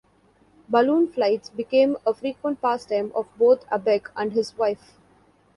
[0.67, 4.97] Balloon flights became a frequent pastime of both Abegg and his wife.